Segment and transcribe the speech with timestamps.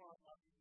[0.00, 0.59] want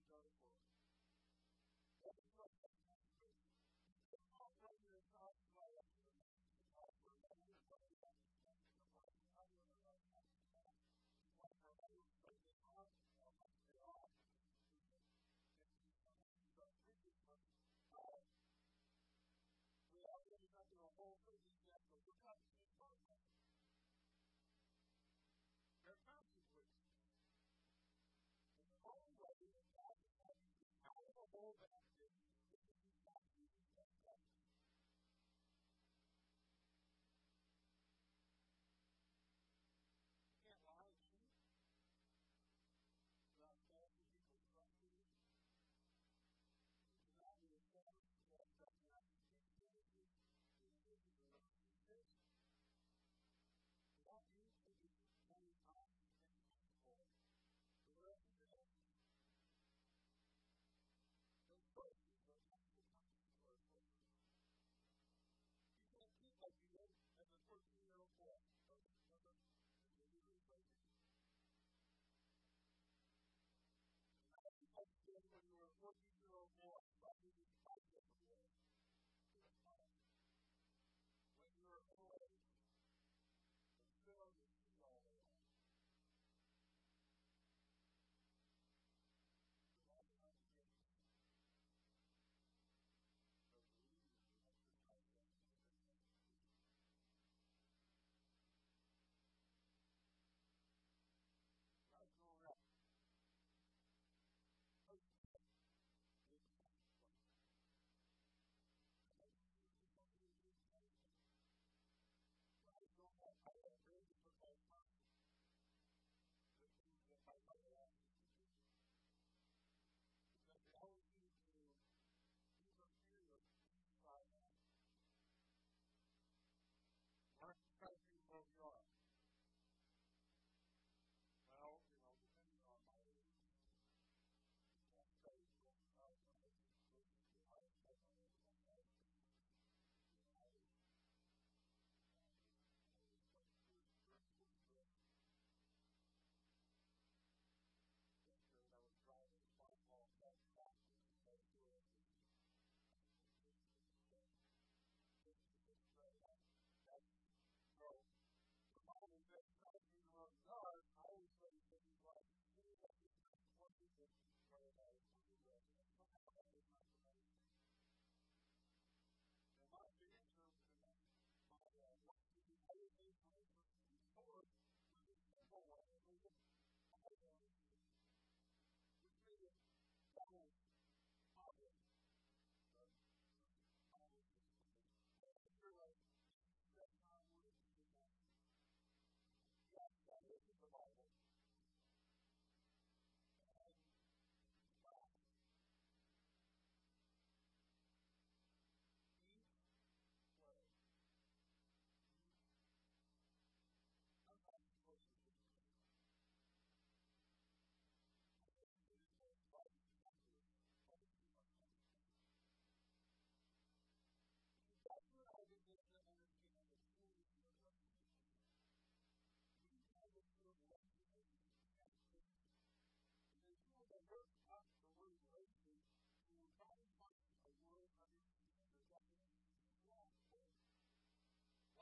[190.48, 191.19] in the Bible.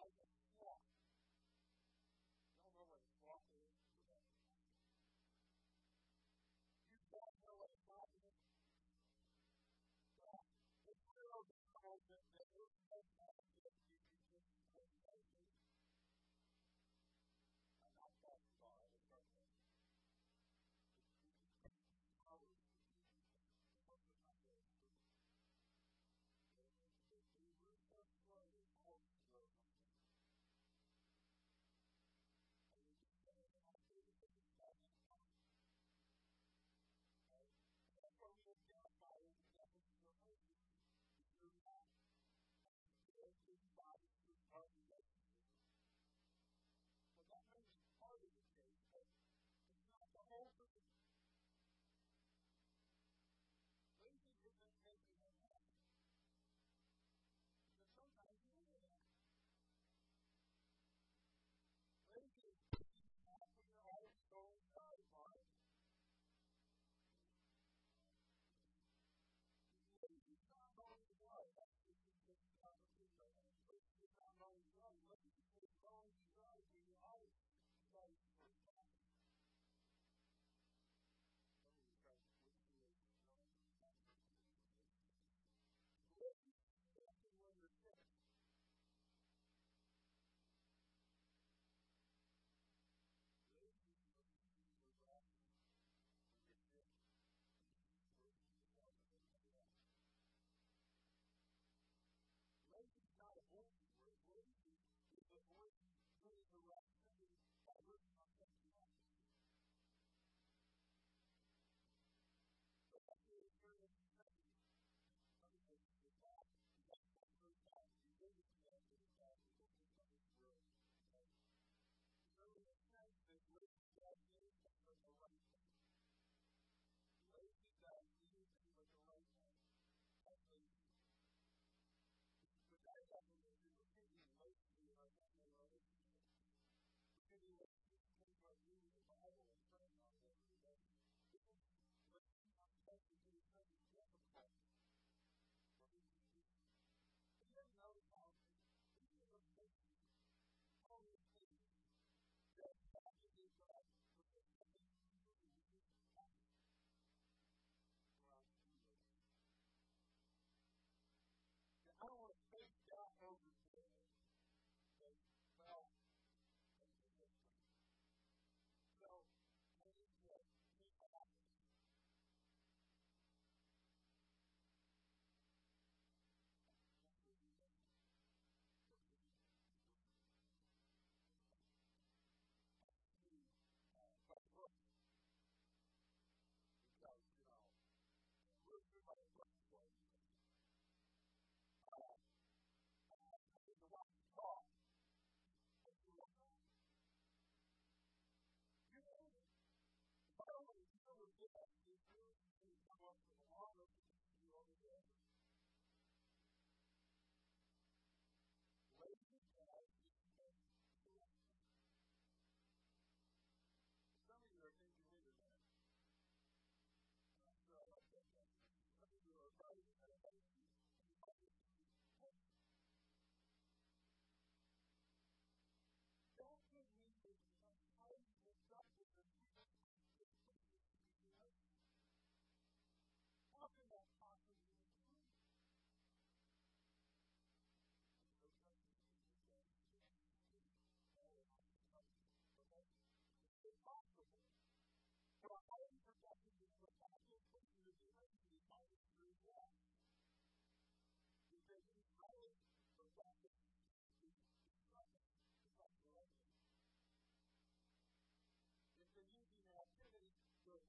[0.07, 0.36] God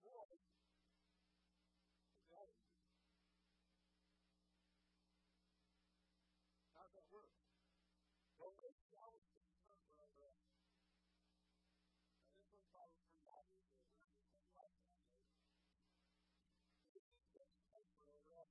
[0.08, 0.40] to avoid,
[2.16, 2.64] the value.
[6.72, 7.28] How does that work?
[8.40, 10.32] Well, it's always the term for our
[12.24, 12.40] And
[16.96, 18.48] this one's probably is just for our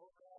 [0.00, 0.35] over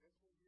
[0.00, 0.41] Bible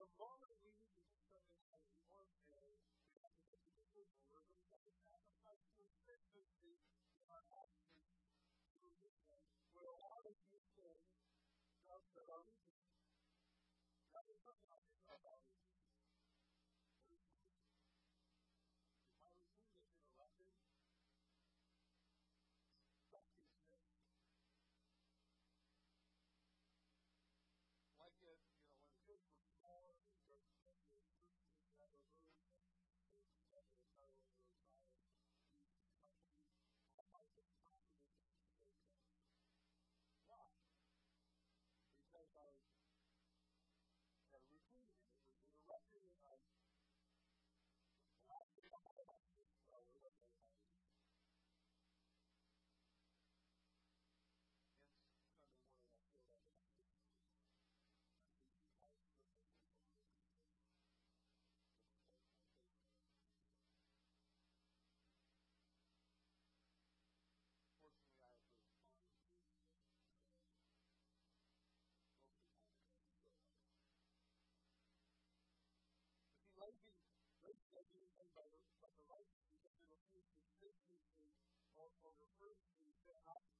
[0.00, 2.72] the moment we need to determine as one day
[3.20, 6.80] as an individual that we have to sacrifice consistency
[7.20, 9.36] in our actions to religion
[9.76, 11.04] would allow us to say,
[11.84, 12.96] God said our religion.
[14.08, 15.84] God is not God, it's not our religion.
[16.80, 17.44] What is it?
[19.04, 20.48] If my religion is interrupted,
[23.12, 23.68] something's
[42.30, 42.69] about
[78.36, 80.74] by the, by the righteous because they refuse to sit
[81.78, 83.59] on, on referring to the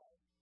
[0.00, 0.35] like,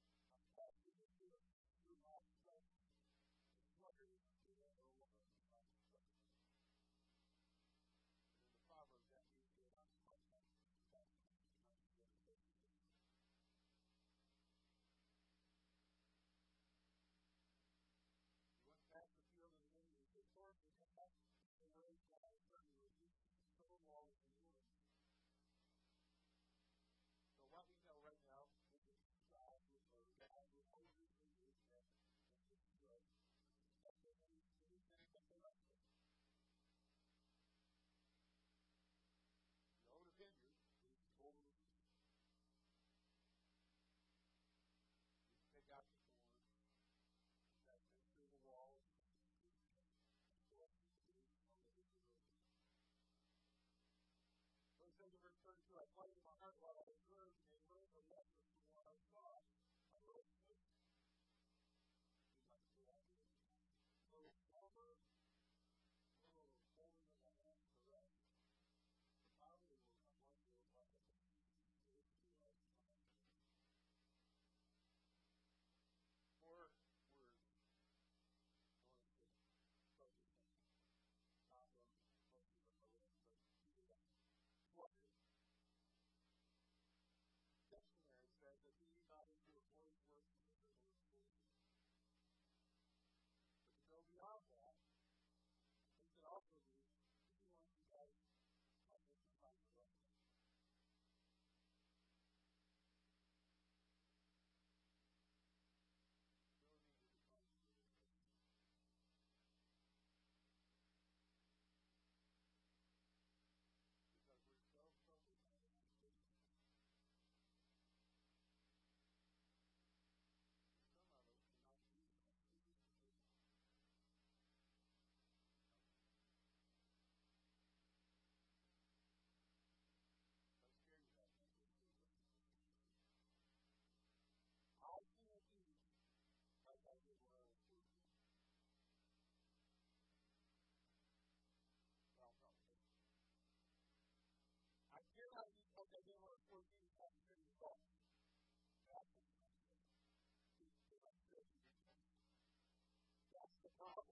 [153.64, 154.07] the problem.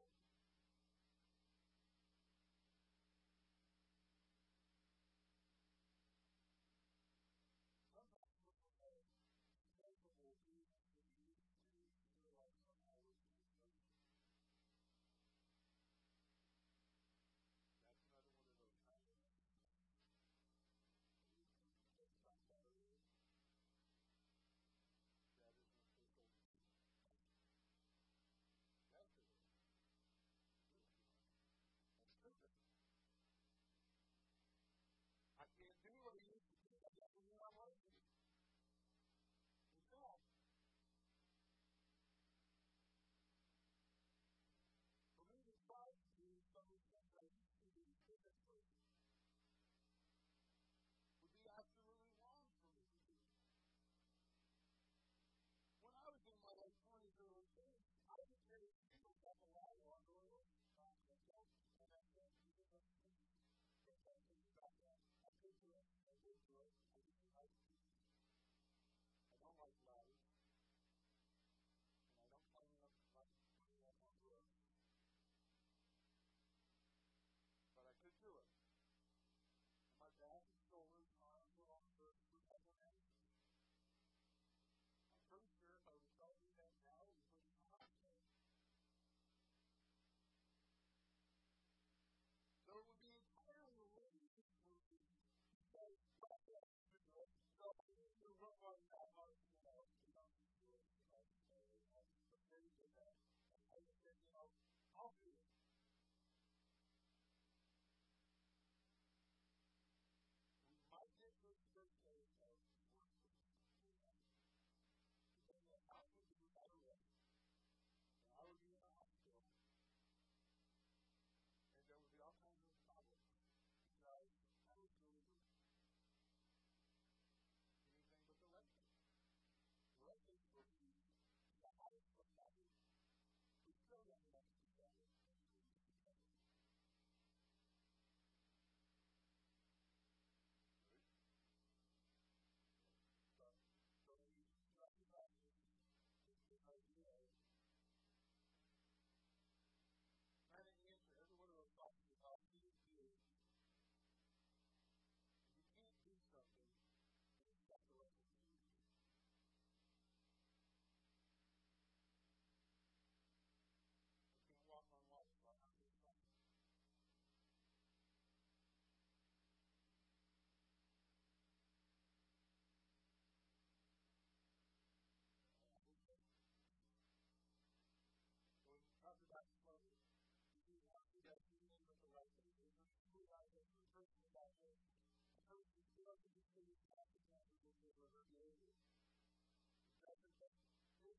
[69.72, 70.01] I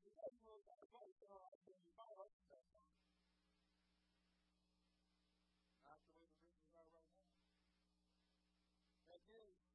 [0.03, 1.27] Not the way the
[1.63, 2.59] reasons are right now.
[9.07, 9.72] That is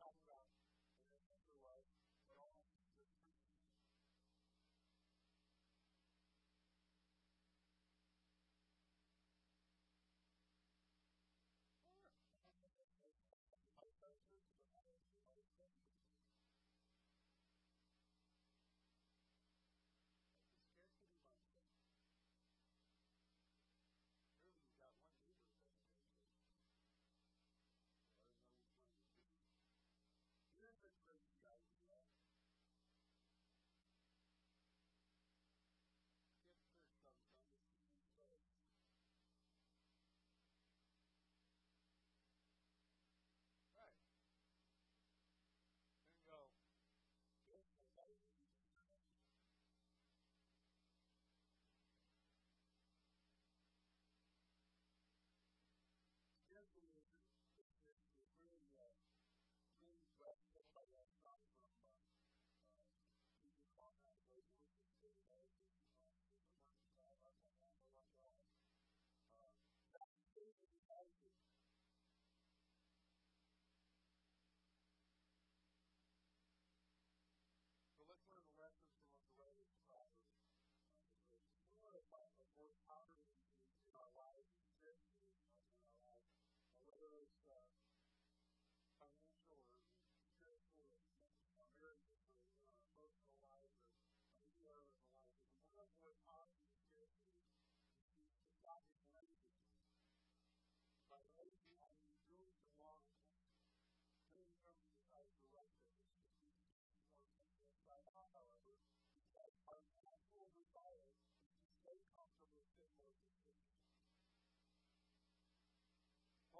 [0.00, 0.37] not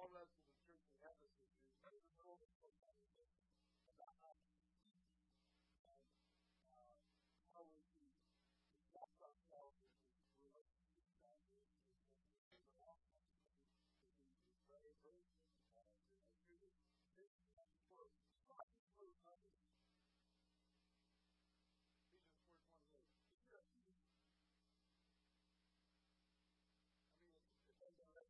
[0.09, 1.37] the rest of the church in Ephesus
[1.69, 2.41] is very little
[3.93, 4.49] about how to
[5.85, 6.01] and
[6.65, 6.97] uh,
[7.53, 8.09] how we can
[8.89, 9.77] conduct ourselves
[10.33, 11.37] in relationship to God.
[12.41, 14.01] There's a lot of things we pray for,
[14.49, 15.85] and there's a big work.
[16.41, 17.53] Ephesians
[23.53, 23.93] 4.28.
[27.29, 28.28] I mean, it's, it's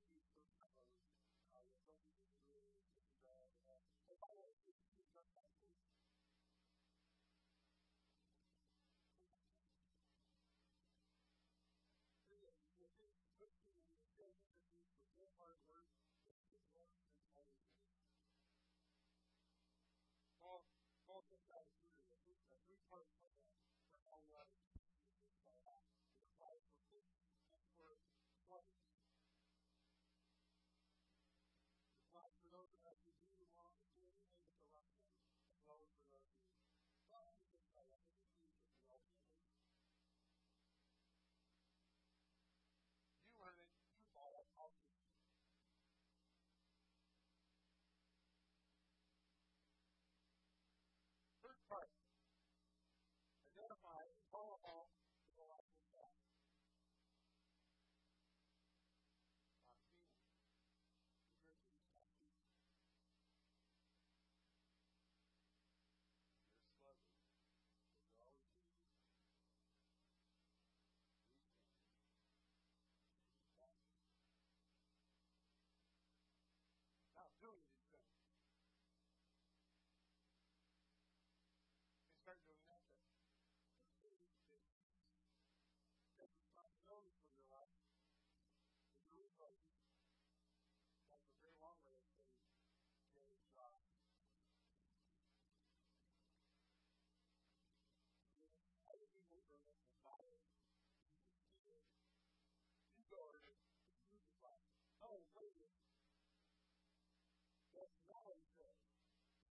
[107.96, 108.78] acknowledge that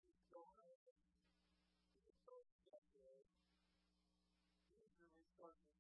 [0.06, 0.78] He's God,
[2.06, 3.26] He's so objective,
[5.00, 5.76] usually starts to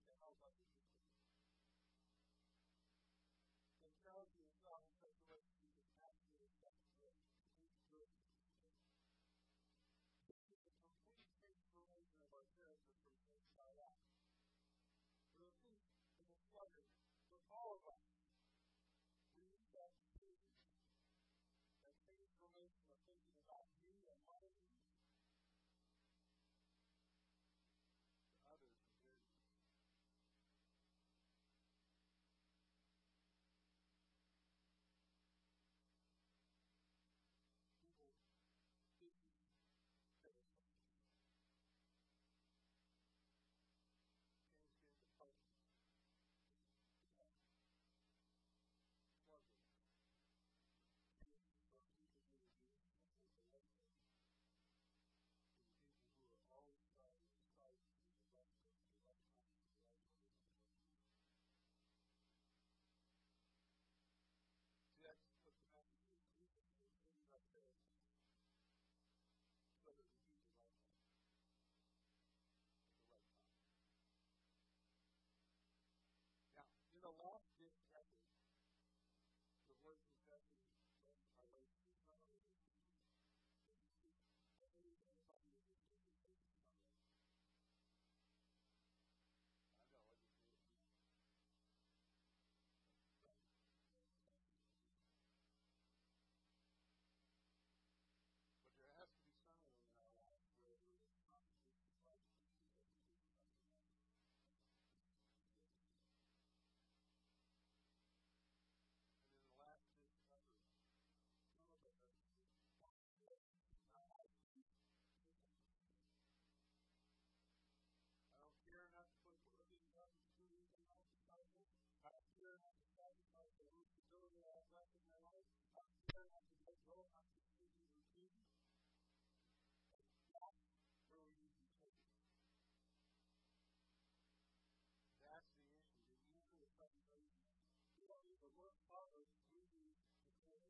[138.67, 140.67] our fathers moving the Holy Spirit.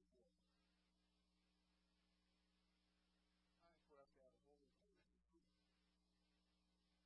[3.65, 5.49] Time for us to have a Holy Spirit to speak.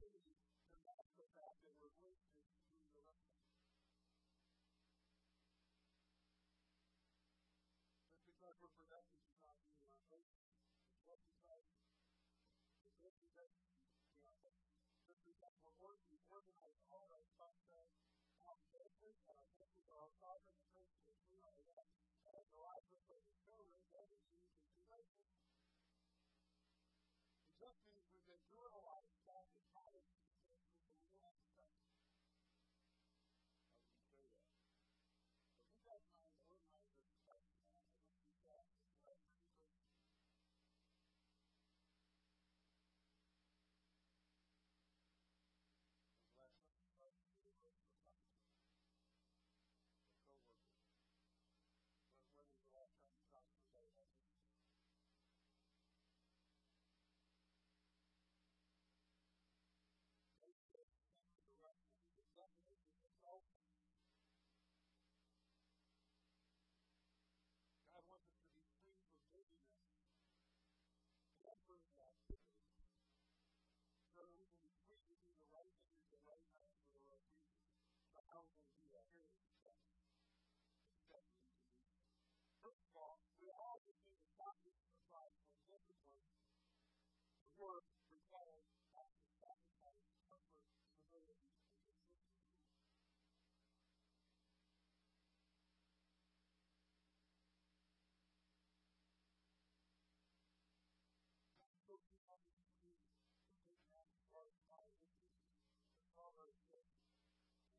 [0.00, 2.40] see the master fact that we're witness
[2.72, 3.36] through the lesson.
[8.08, 10.32] But because we're productive society in our faith,
[11.04, 11.84] what society,
[12.80, 13.68] the great possession,
[14.08, 14.32] you know,
[15.04, 17.92] just because we're working, organized all our functions,
[18.40, 21.84] our judgment, our judgment, our sovereign principles, we are that,
[22.40, 25.28] as the life of the children, that is used in relation.
[27.44, 28.09] It just means
[87.60, 89.68] word requires sacrifice,
[90.24, 90.64] comfort,
[91.12, 91.92] humility, and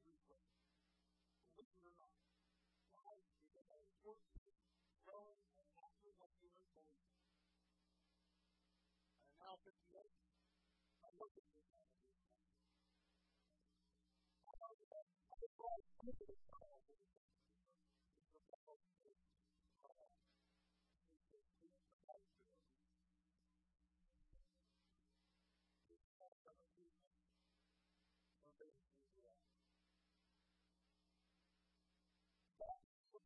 [0.06, 0.78] consistency.
[1.58, 2.14] Believe it or not,
[2.94, 3.18] God
[3.82, 4.41] is working.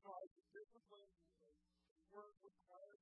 [0.06, 1.10] applies to discipline,
[2.14, 3.02] work requires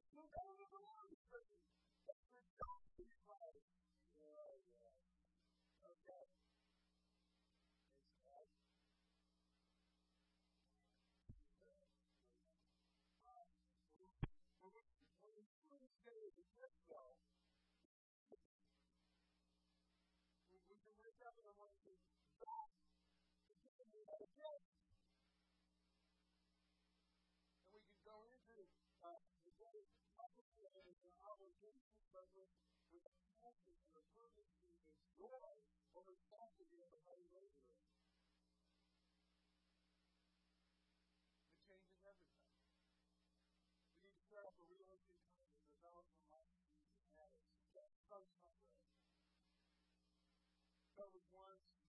[0.00, 0.99] to the
[32.10, 32.50] service
[32.90, 33.06] with
[33.38, 35.54] passion and a purpose to enjoy
[35.94, 37.78] a responsibility of how you labor it.
[41.70, 42.50] Changes everything.
[43.94, 47.46] We need to set up a realistic time to develop the life of Jesus matters.
[47.78, 48.58] That's so much.
[50.98, 51.79] That once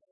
[0.01, 0.12] who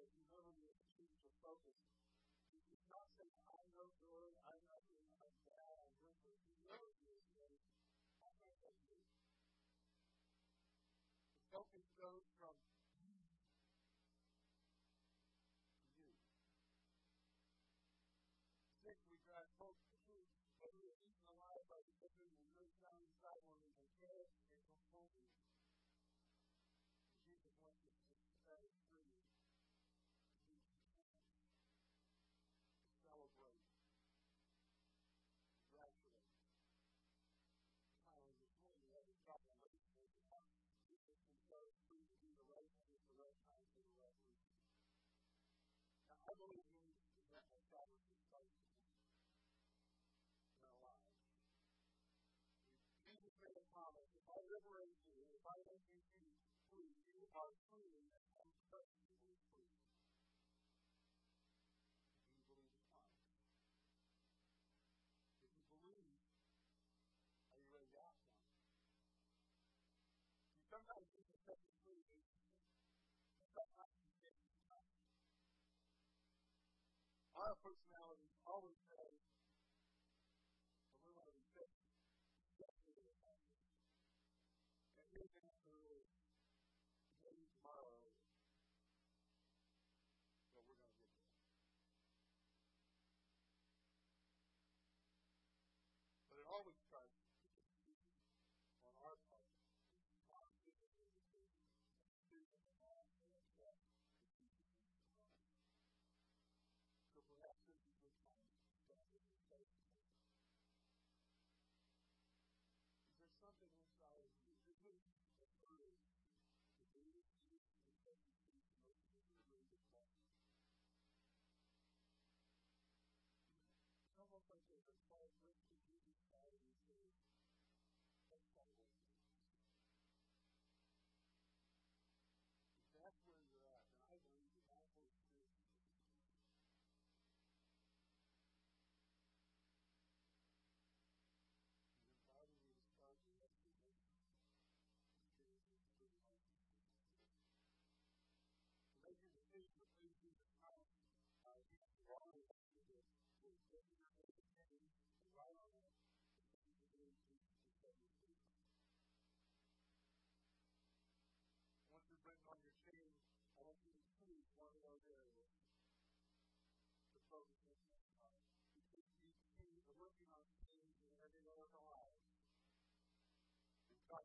[0.00, 1.76] that you no longer choose your focus.
[2.56, 6.40] You not say, I know good, I know good, I know bad, I know good.
[6.40, 7.20] You know this,
[8.24, 9.04] I know that good.
[11.36, 12.56] The focus goes from
[18.80, 20.24] sick, we drive folks to food,
[20.64, 23.79] but we are eaten alive by the bitter and we down inside when
[46.40, 46.96] believe me,
[47.36, 48.64] that will probably be in our lives.
[53.04, 56.00] Jesus made a promise if I liberate you, if I make you
[56.72, 58.08] free, you are free
[58.40, 59.09] and
[77.58, 78.78] personality always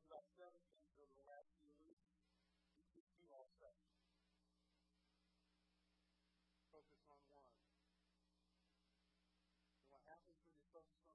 [0.06, 2.06] about 7 things over the last few weeks.
[2.94, 3.82] You can do all seven.
[6.70, 7.50] Focus on one.
[9.82, 11.15] And what happens when you focus on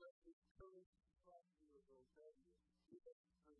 [0.00, 2.48] give us the courage to fight you of rebellion.
[2.88, 3.52] Give us the